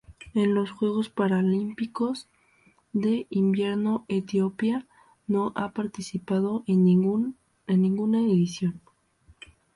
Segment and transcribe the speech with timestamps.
[0.33, 2.27] En los Juegos Paralímpicos
[2.91, 4.87] de Invierno Etiopía
[5.27, 8.81] no ha participado en ninguna edición.